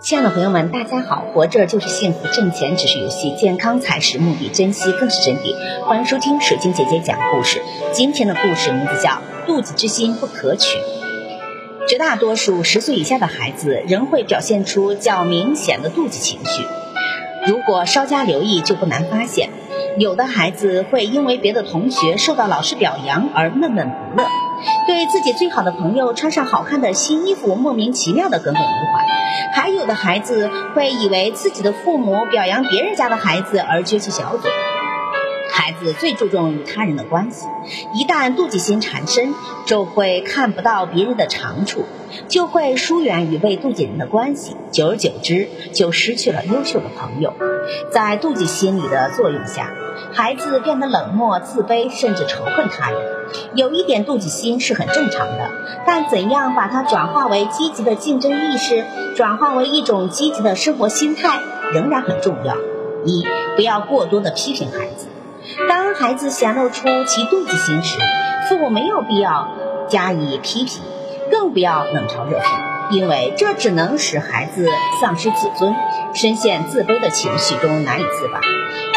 [0.00, 1.24] 亲爱的朋友们，大家好！
[1.34, 5.56] 活着就是幸福，挣钱只是游戏，健康才是目的，珍惜更是真谛。
[5.84, 7.60] 欢迎收听水晶姐姐讲故事。
[7.92, 9.10] 今天的故事名字叫
[9.48, 10.78] 《妒忌之心不可取》。
[11.88, 16.64] 绝大多数十岁以下的孩子仍会表现出较明显的妒忌情绪，
[17.46, 19.50] 如果稍加留意，就不难发现，
[19.98, 24.28] 有的孩子会因为别的同学受到老师表扬而闷闷不乐，
[24.86, 29.04] 对自己最好的朋友穿上好看的新衣服莫名其妙的耿耿于怀。
[29.54, 34.50] 还有的孩子会以为自己的父母表扬别人家的孩子而撅起小嘴。
[35.68, 37.46] 孩子最注重与他人的关系，
[37.92, 39.34] 一旦妒忌心缠身，
[39.66, 41.84] 就会看不到别人的长处，
[42.26, 47.34] 就会疏远与被妒忌人的关系，久而久之就失去了优秀的朋友。
[47.90, 49.74] 在妒忌心理的作用下，
[50.10, 52.98] 孩子变得冷漠、自卑，甚至仇恨他人。
[53.54, 55.50] 有一点妒忌心是很正常的，
[55.86, 61.42] 但怎样把它转化为积极的竞争意识，转化为一种积极的生活心态，
[61.74, 62.56] 仍然很重要。
[63.04, 63.22] 一，
[63.54, 65.07] 不要过多的批评孩子。
[65.66, 67.98] 当孩子显露出其妒忌心时，
[68.48, 69.48] 父母没有必要
[69.88, 70.82] 加以批评，
[71.30, 74.68] 更不要冷嘲热讽，因为这只能使孩子
[75.00, 75.74] 丧失自尊，
[76.14, 78.40] 深陷自卑的情绪中难以自拔。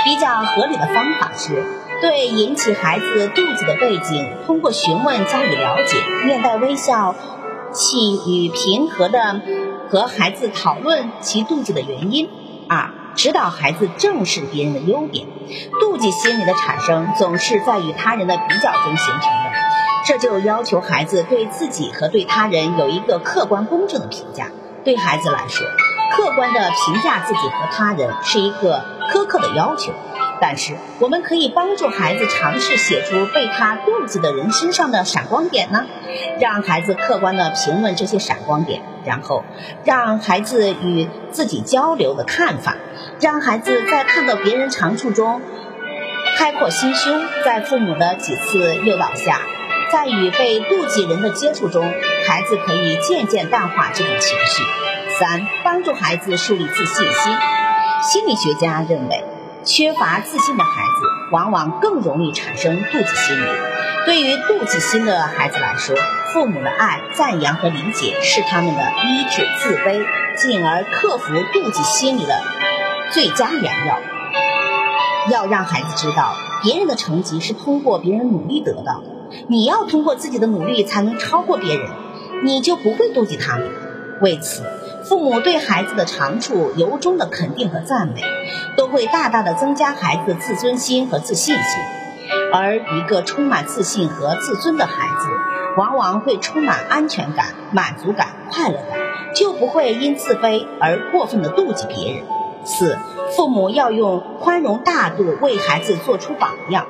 [0.03, 1.65] 比较合理的方法是。
[2.01, 7.13] 对引起孩子妒忌的背景，通过询问加以了解，面带微笑，
[7.71, 9.39] 气与平和的
[9.87, 12.27] 和孩子讨论其妒忌的原因。
[12.67, 15.27] 二，指导孩子正视别人的优点。
[15.81, 19.51] 妒忌心理的产生总是在与他人的比较中形成的，
[20.05, 24.47] 这就要求孩子对自己和对他人有一个客观公正的评价。
[24.83, 25.67] 对孩子来说，
[26.15, 29.93] 客观的评价自己和他人是一个苛刻的要求。
[30.43, 35.85] 但是，我们可以帮助孩子尝试写出被他妒忌的人身上的闪光点呢，
[36.39, 39.45] 让孩子客观地评论这些闪光点，然后
[39.85, 42.75] 让孩子与自己交流的看法，
[43.19, 45.43] 让孩子在看到别人长处中
[46.37, 49.41] 开阔心胸，在父母的几次诱导下，
[49.91, 51.85] 在与被妒忌人的接触中，
[52.27, 54.63] 孩子可以渐渐淡化这种情绪。
[55.19, 57.33] 三、帮助孩子树立自信心。
[58.01, 59.30] 心理学家认为。
[59.63, 63.45] 缺乏自信的孩子，往往更容易产生妒忌心理。
[64.05, 65.95] 对于妒忌心的孩子来说，
[66.33, 70.03] 父母的爱、赞扬和理解是他们的医治自卑，
[70.35, 72.41] 进而克服妒忌心理的
[73.11, 73.99] 最佳良药。
[75.29, 79.03] 要让孩子知道，别人的成绩是通过别人努力得到的，
[79.47, 81.87] 你要通过自己的努力才能超过别人，
[82.43, 83.69] 你就不会妒忌他们。
[84.21, 84.63] 为此。
[85.03, 88.21] 父母对孩子的长处由衷的肯定和赞美，
[88.77, 91.63] 都会大大的增加孩子自尊心和自信心。
[92.53, 95.27] 而一个充满自信和自尊的孩子，
[95.77, 98.99] 往往会充满安全感、满足感、快乐感，
[99.35, 102.23] 就不会因自卑而过分的妒忌别人。
[102.63, 102.97] 四，
[103.35, 106.85] 父母要用宽容大度为孩子做出榜样。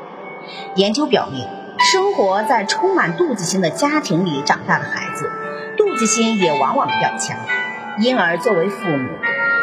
[0.76, 1.48] 研究表明，
[1.80, 5.32] 生活在充满妒忌心的家庭里长大的孩子，
[5.78, 7.38] 妒忌心也往往比较强。
[8.02, 9.10] 因而，作为父母，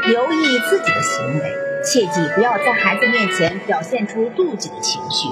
[0.07, 1.55] 留意自己的行为，
[1.85, 5.29] 切记不要在孩子面前表现出妒忌的情绪。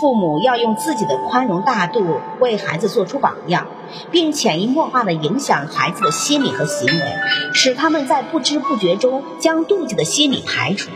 [0.00, 3.66] 父母要用自己的宽容大度为孩子做出榜样，
[4.12, 7.04] 并潜移默化地影响孩子的心理和行为，
[7.52, 10.90] 使他们在不知不觉中将妒忌的心理排除。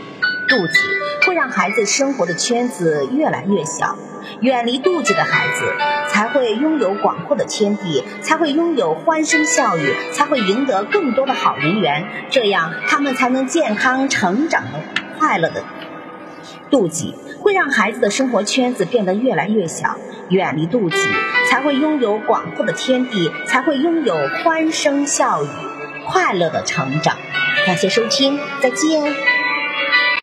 [0.47, 0.79] 妒忌
[1.27, 3.97] 会让孩子生活的圈子越来越小。
[4.39, 5.73] 远离妒忌的孩子，
[6.09, 12.05] 才会拥有广阔的天地，才会拥有欢声笑语，才会赢得更多的好人缘。
[12.29, 14.79] 这样，他们才能健康成长的、
[15.19, 15.63] 快乐的。
[16.71, 19.97] 妒忌会让孩子的生活圈子变得越来越小。
[20.29, 20.97] 远离妒忌，
[21.49, 25.47] 才会拥有广阔的天地，才会拥有欢声笑语、
[26.07, 27.17] 快乐的成长。
[27.65, 29.40] 感谢收听，再见。